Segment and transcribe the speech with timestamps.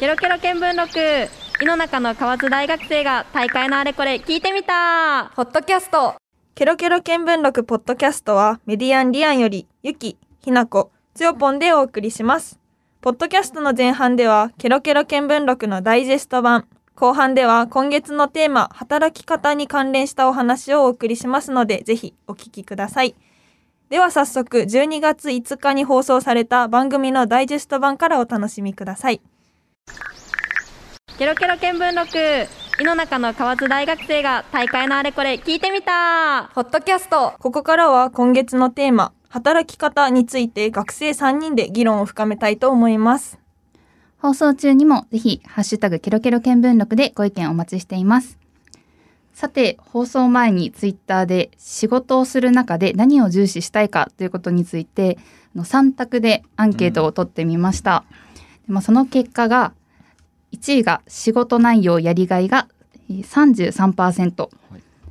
[0.00, 0.98] ケロケロ見聞録
[1.62, 6.16] 井の中の河津大学生が大会のあれこれ聞いてみたポッドキャスト
[6.56, 12.58] ケロケロ見聞録ポッドキャストはメディアンリアンよりゆき、ひなこ、つよぽんでお送りします。
[13.02, 16.66] ポッドキャストの前半ではケロケロ見聞録のダイジェスト版、
[16.96, 23.14] 後半では今月のテーマ働き方に関連したお話をお送りしますのでぜひお聞きください。
[23.90, 29.20] では早速12月5日に放送された番組のダイジェスト版からお楽しみください。
[31.16, 32.18] ケロケロ見聞録
[32.82, 43.38] 井の中の河津大学生が大会のあれこれ聞いてみたポッドキャストここからは今月のテーマ働き方について学生3人で議論を深めたいと思います。
[44.18, 48.38] 放送中にもぜひ、ハッシュタグケロケロ見聞録でご意見お待ちしています。
[49.34, 55.18] さて、放送前にツイッターで仕事をする中で何を重視したいかということについて、
[55.54, 58.04] あの3択でアンケートを取ってみました。
[58.08, 58.23] で
[58.66, 59.72] まあ、その結果が、
[60.52, 62.68] 1位が仕事内容やりがいが
[63.10, 64.48] えー33%、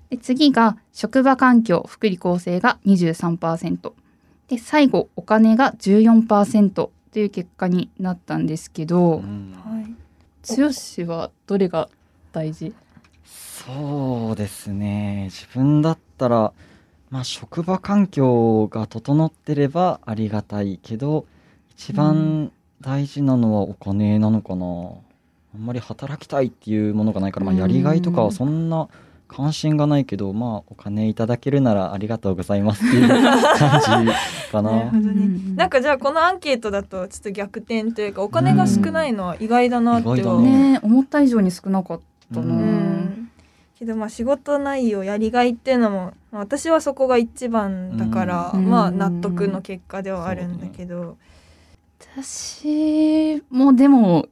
[0.09, 3.94] で次が職場環境福利厚生が23%
[4.48, 9.96] で最後お金が14%という結果になったんですけど、はい。
[10.58, 10.68] 剛
[11.08, 11.90] はどれが
[12.31, 12.74] 大事？
[13.24, 15.30] そうですね。
[15.31, 16.52] 自分だったら
[17.09, 21.26] まあ職場環境が整ってればありがたいけど
[21.70, 22.52] 一番
[22.84, 28.90] 大事なのはお金なのかな、あんまり働きたいっていうものがないから、まあ、やりがいとかはそんな
[29.30, 33.08] 関心がないけど、まあお金いただけるならありがとうございますっていう
[33.58, 34.12] 感じ
[34.52, 34.72] かな。
[34.72, 35.56] なるほどね。
[35.56, 42.00] なんかじゃあこのアンケートだとちょっと逆転というかお金が少ないのは意外だなってねね思った以上に少なかっ
[42.34, 42.62] たな、
[43.80, 48.70] けどまあ仕事内容やりがいっていうのもまあ私はそこが一番だから、うん。
[48.70, 51.18] まあ納得の結果ではあるんだけど、
[52.16, 54.28] 私もでも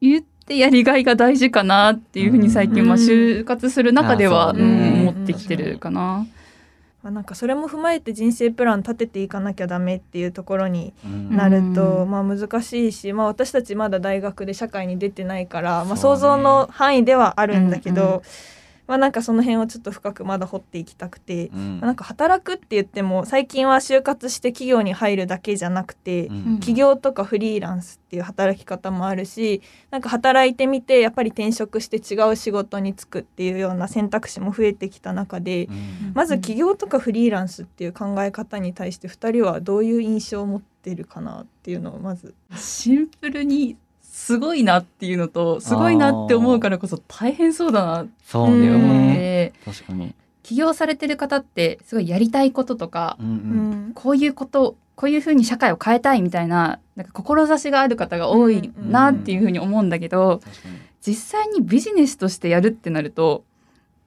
[0.00, 6.26] 言ってやりがいが大事かなっていうふうに最近、うんまあ、就活する中では、あうん思ってきてるかな。
[7.02, 11.36] まあ、なんかそれも踏まえて人生プラン立てていかなきゃダメっていうところにうん。
[11.36, 12.10] なると、うん。
[12.10, 18.22] まあ難しいし、まあ、私たちまだ大学で社会に出てないから、まあ、想像の範囲ではあるんだけど、うんうん
[18.86, 21.48] まあなんかその辺をちょっと深くまだ掘っていきたくて。
[21.48, 42.34] うんなんか働くって言っても最近は就活して企業に入るだけじゃなくて、うん起業とかフリーランスっていう働き方もあるしなんか働いてみてやっぱり転職して違う仕事に就くっていうような選択肢も増えてきた中で、うんまず起業とかフリーランスっていう考え方に対して2人はどういう印象を持ってるかなっていうのをまず。
[42.56, 43.76] シンプルに
[44.24, 49.52] すごいなっていうのとすごいなって思うからこそ大変そうだなっそうだよて思っね。
[49.64, 50.14] て、確かに。
[50.42, 53.88] 起業されてる方ってすごいやりたいこととか、うんううん。
[53.90, 60.78] んこういうことこういうふうに社会を変えたいみたいななんか志がある方が多いなっていうふうに思うんだけど、確かに。
[61.06, 63.44] 実際にビジネスとしてやるってなると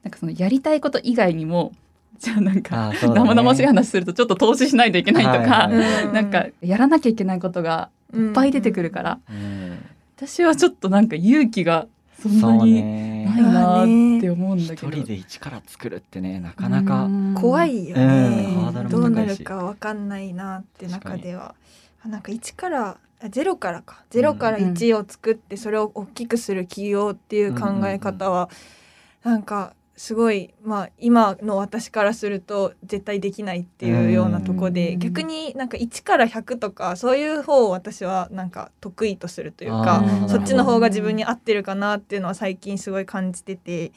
[0.02, 1.72] なんかそのやりたいこと以外にも
[2.18, 2.98] じゃあなんかね。
[3.00, 5.42] 生々しい話するとちょっと投資しないといけないとか、は
[5.72, 9.78] いはいうんなんかやらなきゃいけないことがいっぱい出てくるから、うん
[10.18, 11.86] 私はちょっとなんか勇気が
[12.20, 13.24] そんなにね。
[13.24, 14.90] ないなって思うんだ一けど。
[14.90, 17.04] 人で一から作るってねなかなか。
[17.04, 17.34] うん。
[17.34, 21.54] 怖いよね、うんどうなるかわかんないなって中では。
[22.04, 24.02] あなんか1からあ0からか。
[24.10, 28.50] 0から1を作ってそれを大きくする企業っていう考え方は
[29.22, 34.98] なんかすごいまあ今の私からすると絶対できないっていうようなとこでうん。
[35.00, 43.84] 逆になんか1から100とかそういう方を私はなんか得意とするというかそっちの方が自分に合ってるかなっていうのは最近すごい感じてて。
[43.84, 43.92] へ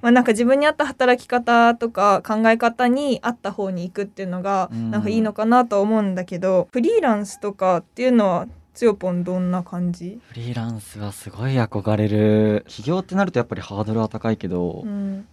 [0.00, 8.46] まあ、なんか自分に合った働き方とか考え方に合った方に行くっていうのがうんなんかいいのかなとは思うんだけど、フリーランスとかっていうのは
[8.78, 12.64] つよぽんどんな感じ、フリーランスはすごい憧れる。
[12.68, 15.26] 起業ってなるとやっぱりハードルは高いけど、うん。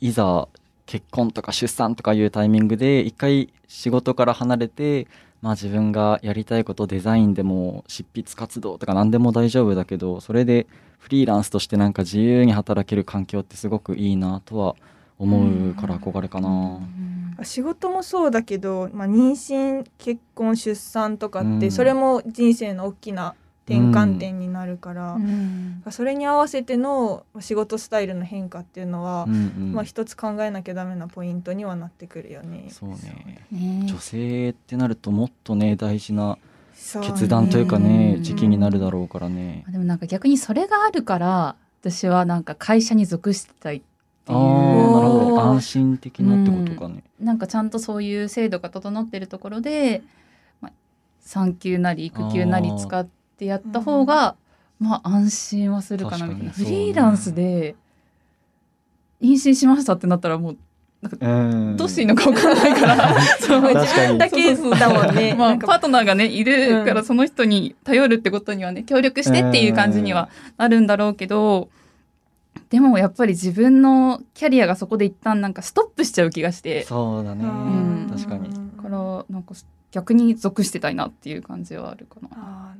[0.00, 0.48] いざ
[0.86, 5.08] 結婚とか出産とかいうタイミングで一回仕事から離れて
[5.42, 10.66] まあ自分がやりたいことデザインでも執筆活動とか何でも大丈夫だけどそれで
[10.98, 14.78] フリーランスとしてなんか自由に働ける環境ってすごくいいなとは思
[15.24, 16.80] うから憧れかな。
[17.42, 21.70] 仕事もそうだけど、まあ、妊娠結婚出産とかってうん。
[21.70, 23.34] それも人生の大きな
[23.66, 25.82] 転換点になるから、うん。
[25.90, 29.72] それに合わせての仕事スタイルの変化っていうのは、うんうん。
[29.72, 32.66] まあ、一つ考えなきゃダメなポイントにはなってくるよね。
[32.70, 33.46] そうね。
[33.52, 33.86] ね。
[33.86, 36.38] 女性ってなるともっとね大事な
[37.02, 38.22] 決断というかねうん。
[38.22, 39.64] 時期になるだろうからね。
[39.68, 43.82] でもなんか逆にそれがあるから私はなんか会社に属してたいっ
[44.24, 47.02] ていう安心的なってことかね。
[47.20, 50.02] なんかちゃんとそういう制度が整ってるところで、
[50.60, 50.72] まあ、
[51.20, 53.06] 産休なり育休なり使っ
[53.36, 54.36] てやった方が、
[54.78, 57.74] まあ安心はするかなみたいな、フリーランスで
[59.20, 60.56] 妊娠しましたってなったらもう
[61.02, 63.62] うんどうしていいのか分からないから、 そう。
[63.62, 64.18] 確かに。
[64.18, 65.34] 自分だけだもんね。
[65.34, 66.94] まあ、なんかパートナーがねいるかうん。
[66.96, 70.28] らその人に頼るってことにはね協力してっていう感じには
[70.58, 71.70] なるんだろうけど、
[72.70, 76.84] でもやっぱり自分のキャリアがそこで一旦なんかストップしちゃう気がして。
[76.84, 78.08] そうだね、ん。
[78.08, 78.48] 確かに。
[78.48, 79.54] だからなんか
[79.90, 82.76] 逆に属してたいなっていう感じはあるかな。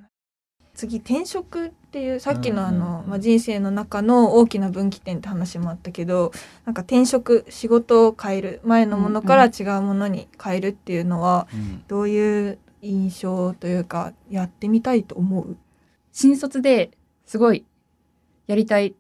[0.75, 3.11] 次転職っていうさっきのあうんうんの、うん。
[3.11, 6.31] まあ、人生の中の大きな分岐点って話もあったけど
[6.65, 8.61] なんか転職仕事を変える。
[8.65, 11.83] 前のものから違うものに変えるっていうのはうん。
[11.89, 15.57] どういう印象というかやってみたいと思う？
[16.13, 16.93] 新卒で
[17.27, 17.67] すごい
[18.47, 18.95] やりたい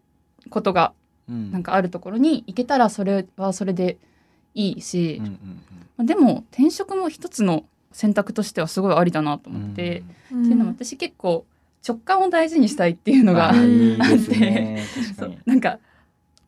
[0.50, 0.92] ことが
[1.28, 1.52] うん。
[1.52, 3.98] なんかあるところに行けたらそれはそれで
[4.54, 5.32] いいし、うんうん
[5.96, 10.02] まあでも転職も一つの選択としてはすごいありだなとうん思って、
[10.32, 10.42] うん。
[10.42, 11.44] っていうのも私結構
[11.86, 14.38] 直感を大事にしたいっていうのがあって。
[14.38, 14.84] ね。
[15.46, 15.78] なんか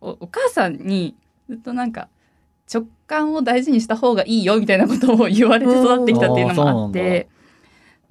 [0.00, 1.14] おお母さんに
[1.48, 2.08] ずっとなんか
[2.72, 7.28] 直感を大事にした方がいいよみたいなことを言われて育ってきたっていうのもあって。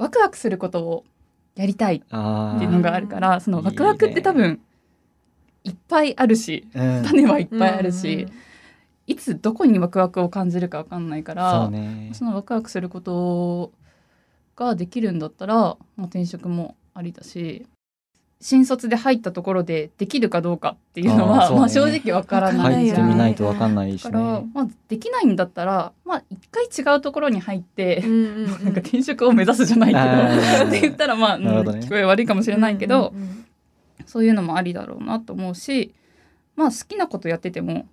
[0.02, 1.06] ワクワクすることを
[1.56, 4.60] やりたいあっていうのがあるからそのワクワクって多分
[5.64, 7.06] いっぱいあるしーうん。
[7.06, 8.28] 種はいっぱいあるし、
[9.08, 12.12] いつどこにワクワクを感じるかわかんないからそうね。
[12.14, 13.72] そのワクワクすること
[14.56, 17.66] ができるんだったら、まあ、転職もありだし
[18.40, 21.56] 新卒で入ったところでできるかどうかっていうのはね。
[21.56, 22.74] まあ、正直わからない。
[22.74, 28.48] 入ってみないとわわかんないしだから、ねまあ、できないんだったら、まあ、一回違うところに入って、うんうんうん。
[28.66, 33.46] なんか転職を目指すじゃないけど、って言ったらまあ、聞こえ悪いかもしれないけど、うんうん
[34.12, 35.94] そういうのもありだろうなと思うし
[36.58, 37.88] まあ好きなことやってても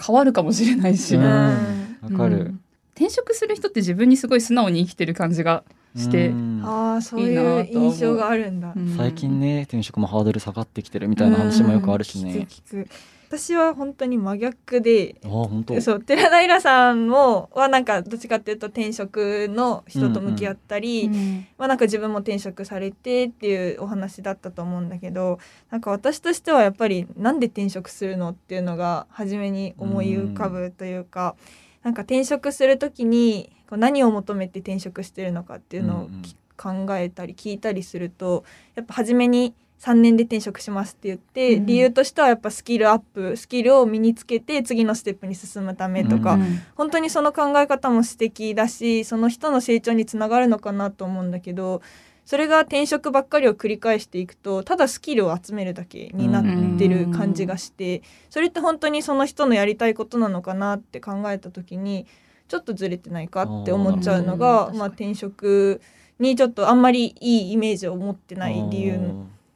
[0.00, 1.22] 変わるかもしれないし、うん。
[1.22, 1.98] うん。
[2.02, 2.36] わかる。
[2.36, 2.60] うん。
[2.94, 5.64] 転職する人って自分にすごい素直に生きてる感じが
[5.96, 6.62] して、うん。
[6.64, 8.72] ああそういう印象があるんだ。
[8.76, 8.94] うん。
[8.96, 12.32] 最近ね転職もハードル下がってきてるみたいな話もよくあるしね。
[12.32, 12.42] うん。
[12.42, 12.88] 聞く聞く
[13.30, 15.80] 私は本当に真逆であ本当？
[15.80, 21.46] そう寺平さんもはなんかどっちかっていうと転職の人と向き合ったり、うん。
[21.56, 25.38] まあなんか自分も転職されてっていうお話だったと思うんだけど
[25.70, 31.36] なんか私としてはやっぱりなんで転職するのっていうのが初めに思い浮かぶというか、
[31.84, 38.44] なんか転職する時にこう何を求めて転職してるのかっていうのをき考えたり聞いたりすると
[38.74, 51.82] やっぱ初めに3年で転職しますって言って、うん理由としてはやっぱスキルアップスキルを身につけて次のステップに進むためとか、うん本当にその考え方も素敵だしその人の成長につながるのかなと思うんだけど
[52.24, 62.06] それが転職ばっかりを繰り返していくとただスキルを集めるだけになってる感じがしてそれって本当にその人のやりたいことなのかなって考えた時に
[62.48, 64.76] ちょっとずれてないかって思っちゃうのあが、ー。
[64.76, 65.80] まあ、転職
[66.18, 68.98] にちょっとあんまりいいイメージを持ってない理由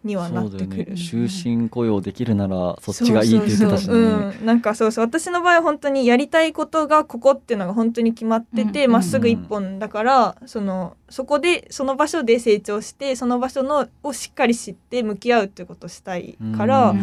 [0.04, 0.94] にはなってくる。
[0.96, 3.92] 終身雇用できるならそっちがいいって言ってたしね。
[3.92, 4.02] そうそう
[4.32, 5.04] そううん、なんかそうそう。
[5.04, 8.92] 私の場合は本当にやりたいことがここっていうのが本当に決まっててうん。
[8.92, 16.94] ま、っすぐ一本だからそのそこでその場所で成長してその場所のをしっかり知って向き合うっていうことをしたいから、う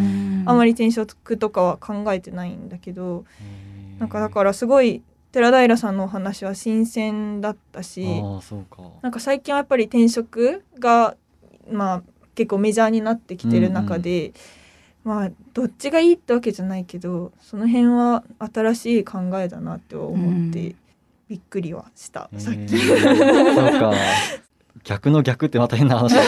[0.46, 3.26] あまり転職とかは考えてないんだけど
[4.00, 5.02] なんかだからすごい
[5.32, 8.06] 寺平さんのお話は新鮮だったし。
[8.06, 8.84] ああそうか。
[9.02, 11.16] なんか最近はやっぱり転職が
[11.72, 12.04] まあ
[12.42, 14.34] 結構メジャーになってきてる中で、
[15.04, 20.76] まあどっちがいいってわけじゃないけどその辺は新しい考えだなって思ってうん。
[21.30, 22.76] びっくりはした、さっへき。
[22.76, 23.94] ーそうか。
[24.84, 26.16] 逆の逆ってまた変な話。
[26.16, 26.22] だ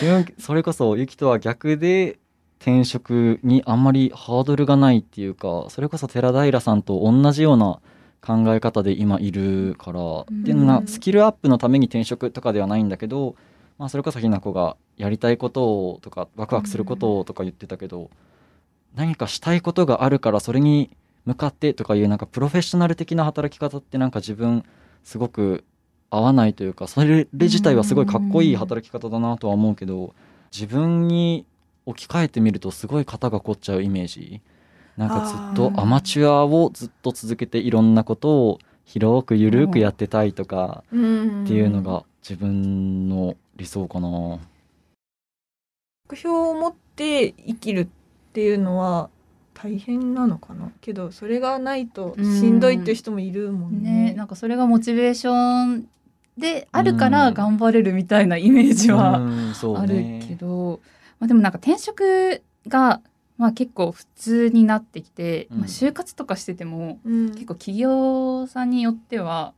[0.00, 2.18] 自分それこそゆきとは逆で
[2.60, 7.80] 転職にあんまりハードルがないっていうかそれこそ寺平さんと同じような
[8.20, 10.00] 考え方で今いるから、
[10.30, 10.44] ん。
[10.44, 13.36] でなスキルアップのために転職とかではないんだけど、
[13.78, 18.10] まあ、それこそひな子がやりたいことをとかワクワクすることをとか言ってたけど、
[18.94, 20.90] 何かしたいことがあるからそれに
[21.24, 24.64] 向かってとかいうなんかプロフェッショナル的な働き方ってなんか自分
[25.04, 25.64] すごく
[26.10, 30.14] 合わないというかそれ自体はすごいかっこいい働き方だなとは思うけど
[30.52, 31.44] 自分に
[31.84, 34.40] 置き換えてみるとすごい肩が凝っちゃうイメージ。
[34.96, 44.08] なんかずっとアマチュアをずっと続けていろんなことを広くゆるくやってたいとかっていうのが自分の理想かな。
[44.08, 44.40] 目
[46.16, 47.88] 標を持って生きるっ
[48.32, 49.10] ていうのは
[49.52, 50.72] 大変なのかな？
[50.80, 54.12] けどそれがないとしんどいっていう人もいるもんね。
[54.12, 55.86] ねなんかそれがモチベーション
[56.38, 59.18] であるから頑張れるみたいなイメージはあ
[59.86, 60.80] るねけど、
[61.18, 63.00] まあ、でもなんか転職が、
[63.36, 65.58] まあ、結構普通になってきて、うん。
[65.58, 67.32] まあ、就活とかしててもうん。
[67.32, 69.52] 結構企業さんによっては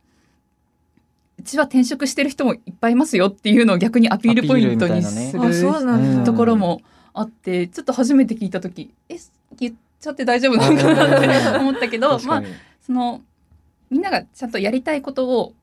[1.41, 6.81] ちは転職してる人もいっぱいいますよっていうのを逆にアピールポイントにするところも
[7.13, 9.17] あってちょっと初めて聞いた時え
[9.59, 12.43] 言っちゃって大丈夫なのかなって思ったけどまあ
[12.85, 13.21] その
[13.89, 15.53] みんながちゃんとやりたいことを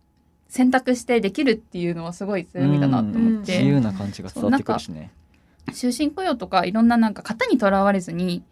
[0.49, 3.44] 選択してできるっていうのはすごい強みだなと思っうん。
[3.44, 5.11] て、自由な感じが伝わってくるしね。
[5.75, 8.42] 終身雇用とかいろんななんか型にとらわれずに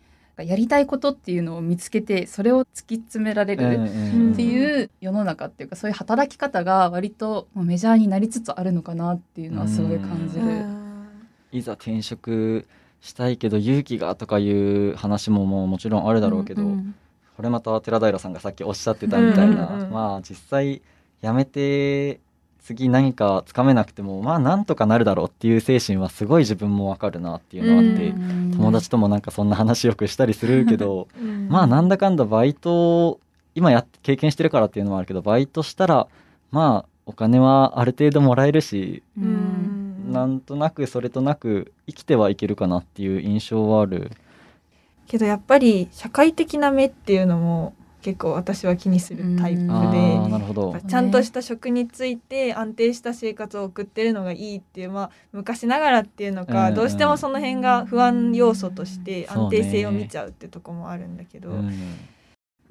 [0.43, 10.65] やりたいことっていうのを見つけてそれを突き詰められるんっていう世の中っていうかそういう働き方が割とメジャーになりつつあるのかなっていうのはすごい感じる。
[11.53, 12.67] いざ転職
[13.01, 16.95] したいけど勇気がとかいう話ももうもちろんあるだろうけど、ん
[17.37, 19.91] これまた寺平さんがさっきおっしゃってたみたいな、うんうんうん。
[19.91, 20.83] まあ実際
[21.23, 22.21] 辞めて
[22.67, 28.51] 次何かつかめなくてもまあなんとかなるだろうっていう精神はすごい自分もわかるなっていうのはあって、うん。
[28.51, 31.47] 友達ともなんかそんな話よくしたりするけど うん。
[31.49, 33.21] まあなんだかんだバイトを
[33.55, 36.09] 今やっ経験してるからっていうのもあるけどバイトしたら
[36.51, 44.11] まあお金はある程度もらえるし、なんとなくそれとなく生きてはいけるかなっていう印象はある。
[45.07, 47.75] けどやっぱり社会的な目っていうのも
[48.07, 49.67] 結構私は気にするタイプで。
[50.89, 61.73] ちゃんとした職について安定した生活を送ってるのがいいっていうまあ昔ながらっていうのか、うんどうしてもその辺が不安要素として安定性を見ちゃうってとこもあるんだけど、うん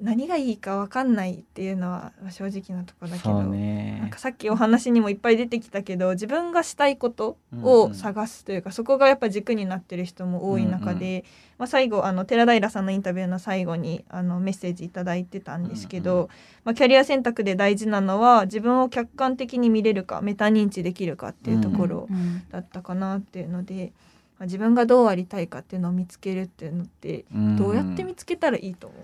[0.00, 4.18] 何がいいか分かんないっていうのは正直なとこだけど、そうなんねか。
[4.18, 11.24] さっきお話にもいっぱい出てきたけど自分がしたいことを探すというか、そこがやっぱ軸になってる人も多い中で、
[11.58, 16.28] まあ、最後あの寺平さんのインタビューの最後にあのメッセージいただいてたんですけど、うんうん
[16.64, 23.92] まあ、キャリア選択で大事なのは自分を客観的に見れるかメタ認知できるかっていうところうんだったかなっていうので、
[24.38, 29.00] まあ、自分がどうありたいかっていうのを見つけるっていうのってどうやって見つけたらいいと思う、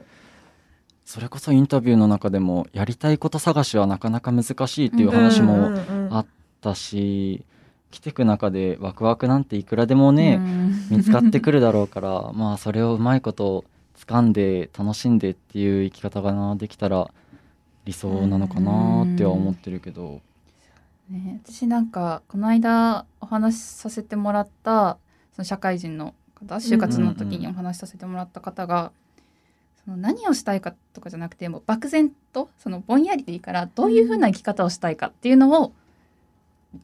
[1.05, 6.27] それこそインタビューの中でもやりたいこと探しはなかなか難しいっていう話うんもあっ
[6.61, 7.45] たし、
[7.91, 10.41] 来てく中でワクワクなんていくらでもね、
[10.91, 13.65] 見つかってくるだろうから まあそれをうまいこと
[13.97, 17.11] 掴んで楽しんでっていう生き方がなできたら
[17.85, 20.21] 理想なのかなっては思ってるけど。
[21.11, 24.97] ね、私なんかこの間お話しさせてもらった
[25.35, 28.93] その社会人の方就活の時にお話しさせてもらった方が、
[29.85, 35.73] その何をしたいかとかじゃなくてもう漠然とそのぼんやりでいいからどういうふうな生き方をしたいかっていうのを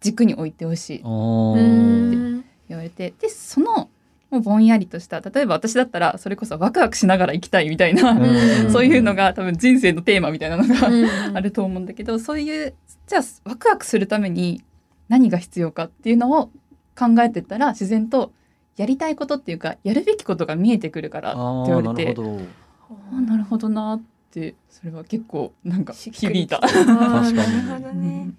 [0.00, 1.60] 軸に置いてほしいっておうー。
[1.60, 3.88] ん言われてでその
[4.30, 8.68] もうぼんやりとした例えば私だったらそれこそワクワクしながら生きたいみたいな、うん。
[8.70, 11.36] そういうのが多分人生のテーマみたいなのが、うん。
[11.36, 12.74] あると思うんだけどそういう
[13.06, 14.62] じゃあワクワクするために
[15.08, 16.50] 何が必要かっていうのを
[16.98, 18.32] 考えてったら自然と
[18.76, 22.12] やりたいことっていうかやるべきことが見えてくるからってあ言われて。
[22.12, 26.58] ーなるほどあなるほどなってそれは結構なんか響いた。
[26.58, 27.66] あー確かに。
[27.66, 28.30] なるほどね。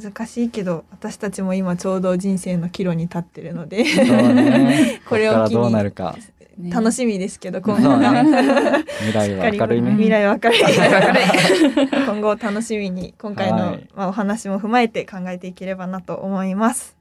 [0.00, 3.84] 難しいけど私たちも今ちょうど人生の岐路に立ってるので。
[3.84, 5.00] ね。
[5.08, 6.70] これを機に。
[6.70, 7.88] 楽しみですけど今後。
[7.98, 8.84] が、ね。
[9.00, 9.90] 未来は明るいね。
[9.92, 10.56] 未来は明る。
[10.56, 11.84] い明る。
[11.84, 13.88] い 今後を楽しみに今回の、はい。
[13.94, 16.96] まあ、お話も踏まえて考えていければなと思います。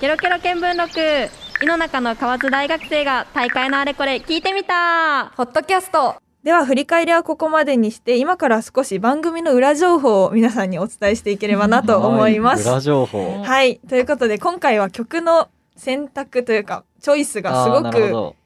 [0.00, 5.32] ケロケロ見聞録井の中の河津大学生が大会のあれこれ聞いてみた。
[5.36, 6.14] ポッドキャスト。
[6.44, 12.64] では振り返りはここまでにして今から少し番組の裏情報を皆さんにお伝えしていければなと思います。
[12.68, 13.42] は裏情報。
[13.42, 18.36] はい、ということで今回は曲の選択というかチョイスがすごく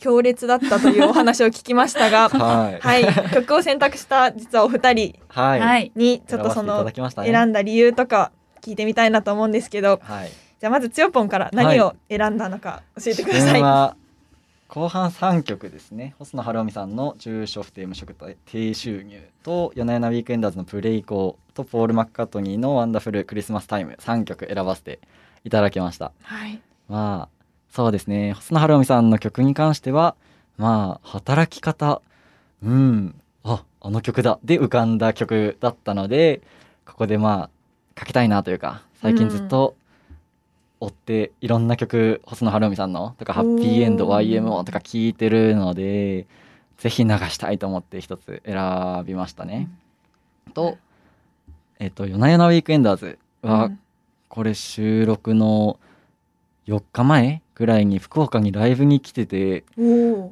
[0.00, 2.80] 強烈だったというお話を聞きましたが、 はい。
[2.80, 5.14] はい、曲を選択した実はお二人
[5.94, 6.90] にちょっとその
[7.24, 13.60] 選んだ理由とか聞いてみたいなと思うんですけど、はいじゃあまずつよぽんから何を選んだのか教えてくだ自さい。
[13.60, 13.96] 分は
[14.68, 16.14] 後半3曲ですね。
[16.18, 18.14] 細野晴臣さんの住所不定無職
[18.46, 23.96] 低収入と夜な夜なウィークエンダーズのプレイコーとポール・マッカートニーのワンダフルクリスマスタイム。
[24.00, 24.98] 3曲選ばせて
[25.44, 26.12] いただきました。
[26.22, 27.36] はい、まあ
[27.70, 28.32] そうですね。
[28.32, 30.16] 細野晴臣さんの曲に関しては
[30.56, 32.00] まあ働き方
[32.62, 36.40] うんああの曲だで浮かんだ曲だったので
[36.86, 37.50] ここでまあ
[37.94, 39.76] かけたいなというか最近ずっと
[40.80, 46.26] 追っていろんな曲細野晴臣さんのとか「ハッピーエンド YMO」とか聴いてるので
[46.78, 49.68] ぜひ流したいと思って一つ選びましたね。
[50.54, 50.76] と
[51.78, 53.78] えっ、と「夜な夜なウィークエンダーズ」は、うん。
[54.28, 55.78] これ収録の
[56.66, 59.64] 4日前ぐらいに福岡にライブに来てて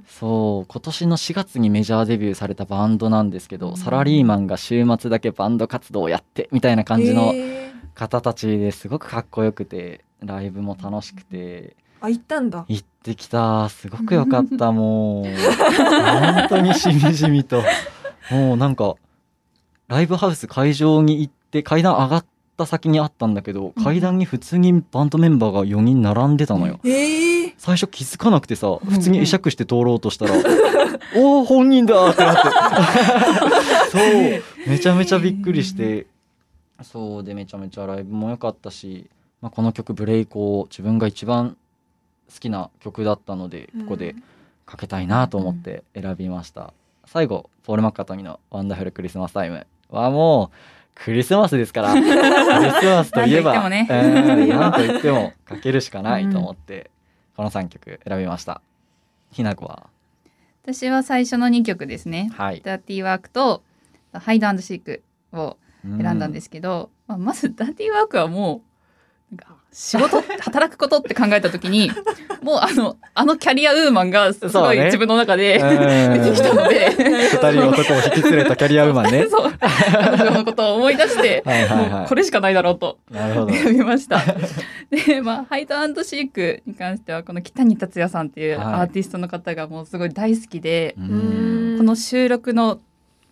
[0.06, 3.76] そう今年の4月にメジャーデビューされたバンドなんですけど、うん。
[3.76, 7.32] サラリーマンが週末だけバンド活動をやってみたいな感じの
[7.94, 11.76] 方たちですごくかっこよくてライブも楽しくて。
[12.00, 12.64] あ行ったんだ。
[12.68, 13.68] 行ってきた。
[13.68, 15.24] すごくよかった もう。
[15.24, 17.62] 本当にしみじみと。
[18.30, 18.94] もうなんか
[19.88, 22.24] ライブハウス会場に行って階段上がっ
[22.56, 23.84] た先にあったんだけどうん。
[23.84, 26.80] 階段に普通にバンドメンバーが4人並んでたのよ。
[26.84, 30.34] ええ最初気づかなくてさん普通に会釈して通ろうとしたら
[31.16, 32.42] 「おお本人だ!」ってなって。
[33.90, 34.42] そう。
[34.68, 36.06] めちゃめちゃびっくりして。
[36.82, 39.08] そうでめちゃめちゃライブも良かったし、
[39.44, 41.58] まあ、この曲「ブレイク」を自分が一番
[42.32, 44.16] 好きな曲だったのでここで
[44.64, 46.72] かけたいなと思って選びました、
[47.04, 50.56] 最後ポール・マッカートニーの「ワンダフルクリスマスタイム」はもう
[50.94, 51.92] クリスマスですから。
[51.92, 52.14] クリス
[52.86, 54.72] マスといえばなんと言ってもね。
[54.72, 56.90] と言ってもかけるしかないと思って、
[57.36, 58.62] この3曲選びました。
[59.30, 59.90] ひな子は？
[60.62, 62.30] 私は最初の2曲ですね。
[62.34, 62.62] はい。
[62.64, 63.62] ダーティーワークと
[64.14, 65.02] ハイドシーク
[65.34, 68.73] を選んだんですすけど、まあ、まずダーティーワークはもう
[69.74, 71.90] 仕事 働くことって考えた時に
[72.42, 76.90] もうあのあのキャリアウーマンがすごい自分の中で、出出てきたので。
[76.90, 79.26] 二人男を引き連れたキャリアウーマンね。
[79.30, 79.52] そう。
[79.58, 83.54] 彼女のことを思い出してはいはいはこれしかないだろうといなるほど。
[83.54, 84.22] 選びました。
[84.90, 88.66] で、まあ、ハイドシークに関してはこの北谷達也さんっていうはい。
[88.66, 91.74] アーティストの方がもうすごい大好きで、うん。
[91.78, 92.78] この収録の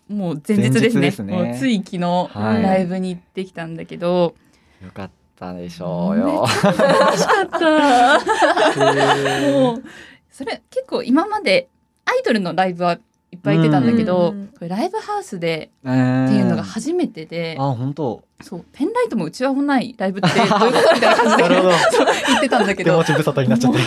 [0.09, 1.11] もう前日ですね。
[1.11, 1.33] ね。
[1.33, 1.99] もうつい昨日
[2.33, 2.63] はい。
[2.63, 4.35] ライブに行ってきたんだけど、
[4.83, 8.19] よかったでしょうよ楽しかった。
[9.51, 9.83] もう
[10.31, 11.67] それ結構今まで
[12.05, 12.97] アイドルのライブは
[13.33, 14.47] いっぱい行ってたんだけど、うん。
[14.49, 16.25] これライブハウスでえー。
[16.27, 18.23] っていうのが初めてで、あ本当。
[18.43, 21.69] そうペンライトもうちわもないライブってどういうことみたいな感じでなるほど。
[22.27, 23.79] 言ってたんだけ手ど持ち無沙汰になっちゃって。
[23.79, 23.85] で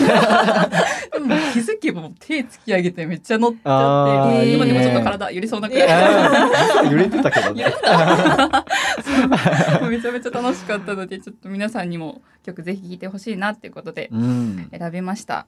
[1.21, 7.65] も気づけば手突き上げてめっちゃ乗っちあゃって今でもちょっと体揺れそうなくらいあー揺れてたけどね。
[9.89, 14.69] めちゃめちゃ楽しかったのでちょっと皆さんにも曲ぜひ聴いてほしいなっていうことでうん。
[14.77, 15.47] 選びました。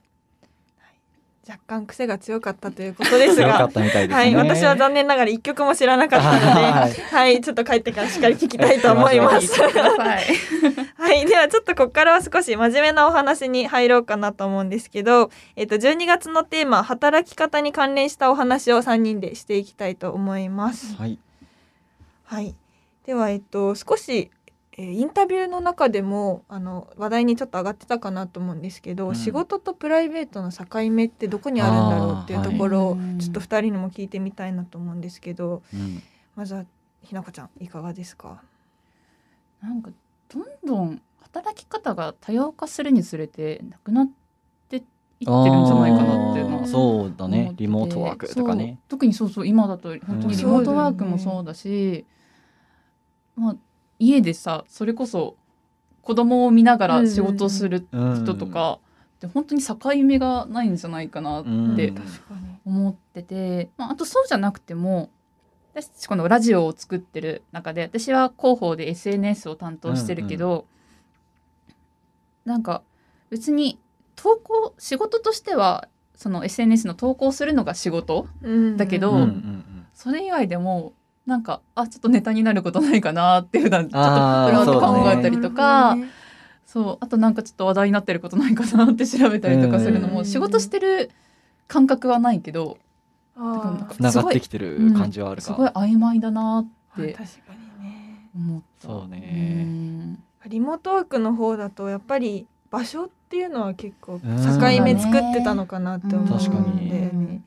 [1.47, 6.91] 若干癖が強かったということですがはい、私は残念ながら一曲も知らなかったので、はい。
[6.91, 9.59] はい、ちょっと帰ってからしっかり聞きたいと思います。
[9.61, 20.95] はい、ではちょっとここからは少し真面目なお話に入ろうかなと思うんですけど、えっと12月のテーマ働き方に関連したお話を3人でしていきたいと思います。
[20.97, 21.17] はい。
[22.25, 22.53] はい、
[23.07, 24.29] ではえっと少し、
[24.79, 29.15] えーインタビューの中でもあの話題にちょっと上がってたかなと思うんですけど、うん。
[29.15, 33.17] 仕事とプライベートの境目ってどこにあるんだろうっていうところをはい。
[33.17, 36.01] ちょっと2人にも聞いてみたいなと思うんですけど、うん。
[36.37, 36.63] まずは
[37.03, 38.41] ひなこちゃんいかがですか？
[39.61, 39.91] なんか
[40.29, 41.01] どんどん
[41.33, 44.09] 働き方が多様化するにつれてなくなっ
[44.69, 47.51] ていってるんじゃないかなっていうのはそうだね。
[47.57, 48.79] リモートワークとかね。
[48.87, 52.05] 特にそうそう今だと本当にリモートワークもそうだし、
[53.35, 53.55] まあ
[53.99, 55.35] 家でさそれこそ
[56.01, 58.79] 子供を見ながら仕事をする人とか、
[59.19, 61.93] で本当に境目がないんじゃないかなって。
[62.65, 65.09] 思ってて、まあ、あとそうじゃなくても
[65.73, 70.65] 私このラジオを作ってる中で私は広報で SNS を担当してるけど、
[72.45, 72.81] なんか
[73.29, 73.79] 別に
[74.15, 78.77] 投稿仕事としてはその SNS の投稿するのが仕事うん。
[78.77, 79.85] だけどうんうんうん。
[79.93, 80.93] それ以外でも
[81.29, 84.09] なんかあちょっとネタになることないかなって普段ちょっと
[84.47, 85.95] ふらっと考えたりとか
[86.65, 90.13] そうあとなんかちょっと話題になってることないかなって調べたりとかするのうん。
[90.15, 91.11] も仕事してる
[91.67, 92.77] 感覚はないけど
[93.91, 96.67] つながってきてる感じはあるか、すごい曖昧だなっ
[97.01, 98.29] て確かにね。
[98.35, 98.87] 思った。
[98.87, 99.65] そうね。
[100.45, 100.49] うん。
[100.49, 104.83] リモートワークの方だとやっぱり場所っていうのは結構境うん。
[104.83, 106.89] 目作ってたのかなって思うんだよ確かに。
[106.89, 107.41] ね。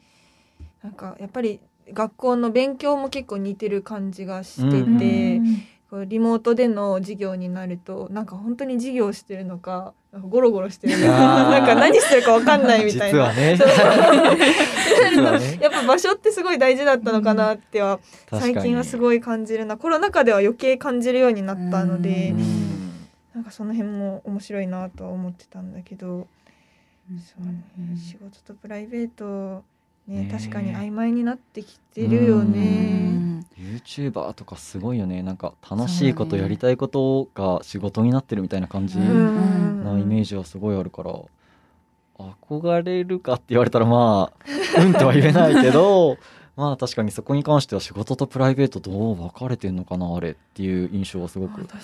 [0.82, 1.60] なんかやっぱり
[1.92, 5.62] 学校の勉強も結構似てる感じがしてうんて、うん。
[5.92, 9.92] こうリモートでの授業になるとなんか本当に授業してるのか
[10.26, 13.30] ゴロゴロしてるなんか何してるかわかんないみたいな。
[15.60, 17.98] やっぱ場所ってすごい大事だったのかなっては、
[18.30, 19.76] 最近はすごい感じるな。
[19.76, 22.34] コロナ禍では余計感じるようになったので、
[23.34, 26.26] なんかその辺も面白いなとは思ってたんだけど、
[27.08, 27.64] そうね、
[27.96, 29.64] 仕事とプライベート
[30.08, 32.60] ねね確かに曖昧になってきてるようね。
[32.60, 33.46] ん。
[33.58, 35.22] YouTuber とかすごいよね。
[35.22, 38.98] なんか楽しいことやりたいことが仕事になってるみたいな感じ。
[38.98, 39.84] うん。
[39.84, 41.12] なイメージはすごいあるから。
[42.18, 44.32] 憧れるかって言われたらま
[44.76, 46.18] あうんとは言えないけど
[46.54, 51.78] まあ確かにそこに関しては仕事とプライベートどう分かれてんのかなあれっていう印象はすごくか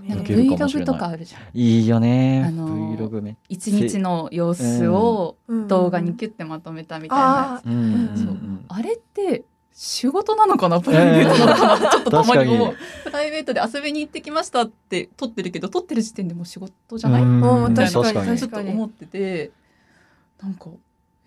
[0.00, 0.14] にね。
[0.14, 0.94] なんか受けるかもしれ Vlog ない。
[0.94, 1.42] とかあるじゃん。
[1.52, 5.68] いいよね、あのー Vlog め一日の様子をうん。
[5.68, 7.62] 動画にキュッてまとめたみたいな。
[8.68, 12.78] あれって仕事なのかなプライベートなのかなちょっとたまに思う確。
[13.04, 17.24] プライベートで遊びに行ってきましたって撮ってるけど撮ってる時点でもう仕事じゃない？
[17.24, 19.50] みたいなちょっと思ってて。
[20.42, 20.66] なんか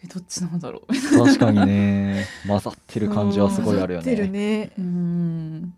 [0.03, 0.93] えどっちなんだろう。
[0.93, 2.25] 確かにね。
[2.47, 4.59] 混ざってる感じはすごいあるよ混ざってるね。
[4.59, 5.73] ねうん。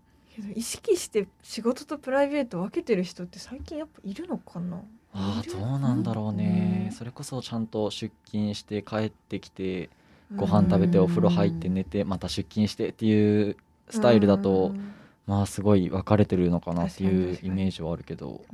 [0.54, 4.82] 意識して仕事とプライベート分けてる人って最近やっぱいるのかな？
[5.12, 9.90] あどうなんだろうね、うんそれこそちゃんと出勤して帰ってきて
[10.34, 13.56] ご飯食べてお風呂入って寝てまた出勤してっていう
[13.90, 14.92] スタイルだと、うん。
[15.26, 18.44] まあすごい分かれてるのかなっていうイメージはあるけど。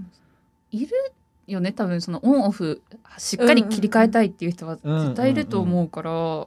[0.71, 0.93] いる
[1.47, 1.73] よね。
[1.73, 2.83] 多分そのオンオフ
[3.19, 6.47] しっかり切り替えたいっていう人は絶対いると思うから、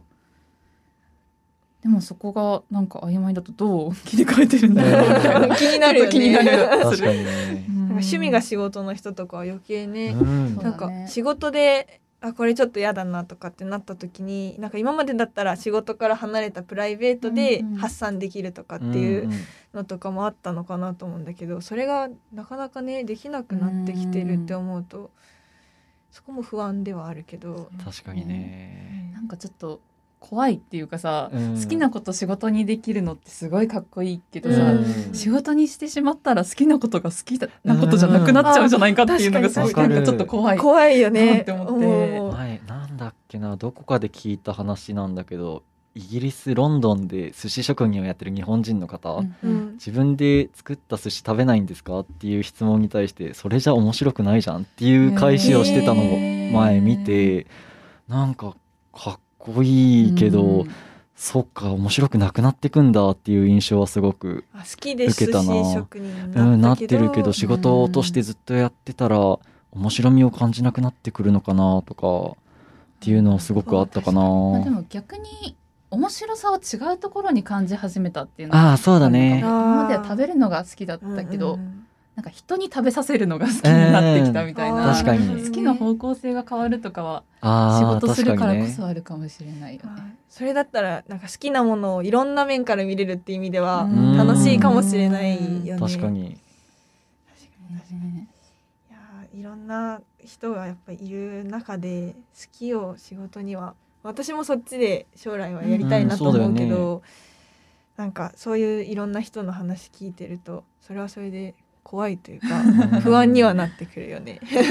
[1.81, 3.95] でもそこがなんか曖昧だとどう？
[4.05, 5.09] 切り替えてるんだろう。
[5.09, 6.11] みたいな気になるよね。
[6.11, 6.49] 気になる。
[6.83, 7.65] 確かにね。
[7.69, 7.71] う。
[7.71, 7.77] ん。
[7.77, 10.55] なんか趣味が仕事の人とかは余計ね、うん。
[10.57, 19.31] なんか仕事であこれちょっと嫌だなとかってなった時になんか今までだったら仕事から離れたプライベートでうんうん発散できるとかっていううん
[19.73, 25.11] のとかもあったのかなと思うんだけどそれがなかなかねできなくなってきてるって思うと
[26.11, 27.69] そこも不安ではあるけど。
[27.83, 29.11] 確かにね。
[29.13, 29.79] なんかちょっと
[30.19, 31.61] 怖いっていうかさ、うん。
[31.61, 35.13] 好きなこと仕事にできるのってすごいかっこいいけどさ、うん。
[35.13, 40.57] 仕事にしてしまったら好きなことが好きなことじゃなくなっちゃうんじゃないかっていうのがすごいなんかちょっと怖い。
[40.57, 41.39] 怖いよなね。
[41.39, 42.35] って思って。
[42.37, 45.63] 前なんだっけなどこかで聞いた話なんだけど
[45.95, 49.35] イギリスロンドンで寿司職人をやってる日本人の方、うん。
[49.43, 49.71] うん。
[49.73, 56.17] 自分で作った寿司食べないんですかっていう質問に対してそれじゃ面白くないじゃんっていう返しをしてたのを
[56.51, 57.47] 前見て、
[58.07, 58.55] なんか
[58.93, 60.69] かっこいいけど、うん。
[61.19, 65.73] そっか面白くなくなってくんだっていう印象はすごく、あ好きで寿司受けたな。
[65.73, 69.17] 職人うん、なってるけど仕事としてずっとやってたら
[69.71, 72.35] 面白みを感じなくなってくるのかなとかっ
[73.01, 74.21] ていうのはすごくあったかな。
[74.21, 75.57] まあ、でも逆に
[75.91, 79.39] 面白さを違うところに感じ始めたっていうのがああそうだね。
[79.39, 81.85] 今までは食べるのが好きだったけど、うんうん
[82.19, 85.41] なんか人に食べさせるのが好きになってきたみたいな、うん確かに。
[85.41, 87.23] 好きな方向性が変わるとかは
[87.79, 90.17] 仕事するからこ確そあるかもしれないよはいね。
[90.29, 94.17] それだったらなんか好きなものをいろんな面から見れるっていう意味ではうん。
[94.17, 95.79] 楽しいかもしれないよね。
[95.79, 96.23] 確かに。
[96.23, 96.37] ね。
[98.89, 107.01] いやーいろんな人がやっぱりいる中で好きを仕事には私もそっちで将来はやりたいなと思うけど、うんそう
[107.99, 111.53] なんかそういういろんな人の話聞いてるとそれはそれで
[111.89, 113.01] 怖いというかうん。
[113.01, 114.39] 不安にはなってくるよね。
[114.45, 114.61] け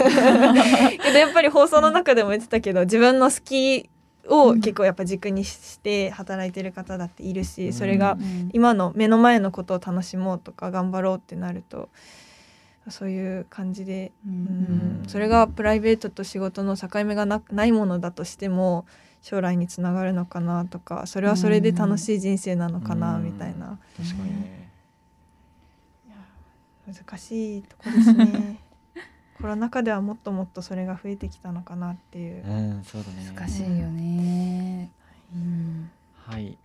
[1.11, 3.91] どやっぱり放送の中でも言ってたけど自分の好き
[4.29, 8.51] を結構やっぱ軸にして働いてる方だっているしそれがうん。
[8.53, 11.89] 今の目の前のことを楽しもうとか頑張ろうってなると
[12.89, 15.03] そういう感じで、ううん。
[15.03, 18.87] ん、それがプライベートと仕事の境目がなないものだとしても
[19.23, 23.25] 将来につながるのかなとかそれはそれで楽しい人生なのかなうん。
[23.25, 23.81] みたいな。
[23.97, 24.68] 確かにね
[26.88, 28.61] 難しいとこですね。
[29.40, 32.44] コロナ禍ではもっともっとそれが増えてきたのかなっていう。
[32.44, 34.90] うんそうだね難しいよね。
[35.35, 36.59] うんはい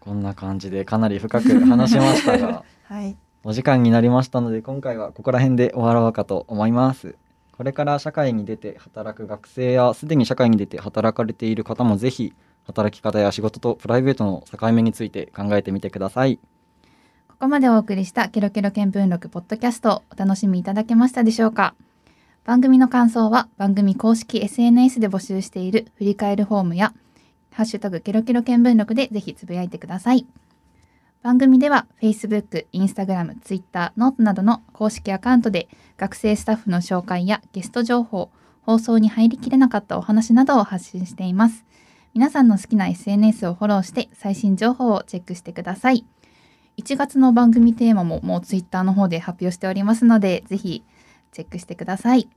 [0.00, 7.16] こんな感じでかなり深く話しましたが はい、お時間になりましたので今回はここら辺で終わろうかと思います
[7.56, 12.34] これから社会に出て働く学生やすでに社会に出て働かれている方もぜひ
[12.66, 16.38] 働き方や仕事とプライベートの境目について考えてみてください
[17.36, 21.74] ここまでお送りしたケロケロ見聞録ポッドキャストお楽しみいただけましたでしょうか？
[22.46, 26.94] 番組の感想は番組公式 SNS で募集している振り返るフォームや
[27.52, 30.26] ハッシュタグケロケロ見聞録でぜひつぶやいてください
[31.22, 35.68] 番組では Facebook、Instagram、Twitter、 note などの公式アカウントで
[35.98, 38.30] 学生スタッフの紹介やゲスト情報、
[38.62, 41.66] 放送に入りきれなかったお話などを発信しています。
[42.14, 46.06] 皆さんの好きな SNS をフォローして最新情報をチェックしてください。
[46.78, 50.82] 1月の番組テーマももう Twitter の方で発表しておりますので、ぜひ
[51.32, 52.28] チェックしてください。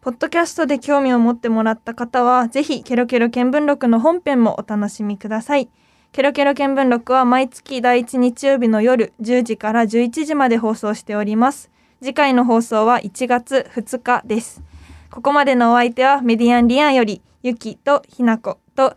[0.00, 5.68] ポッドキャストで興味を持ってもらった方はぜひケロケロ見聞録の本編もお楽しみください。
[6.12, 11.70] ケロケロ見聞録は毎月第1日曜日の夜10時から11時まで放送しております。
[12.00, 14.62] 次回の放送は1月2日です。
[15.10, 18.96] ここまでのお相手はメディアンリアンよりゆきとひなこと